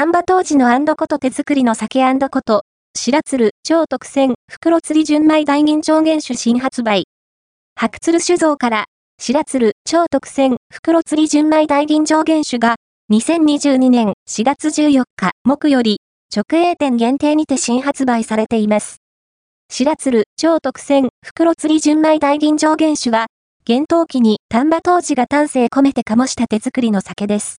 [0.00, 2.62] 丹波当時のアンドこと手作りの酒アンドこと、
[2.96, 7.04] 白鶴超特選袋釣り純米大吟醸原酒新発売。
[7.78, 8.84] 白鶴酒造から、
[9.20, 12.76] 白鶴超特選袋釣り純米大吟醸原酒が、
[13.12, 15.98] 2022年4月14日木より、
[16.34, 19.02] 直営店限定にて新発売されています。
[19.70, 23.26] 白鶴超特選袋釣り純米大吟醸原酒は、
[23.66, 27.48] 厳冬期に丹波当時が丹精込めて醸した手作りの酒です。